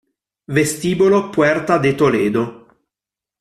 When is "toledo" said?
1.93-2.45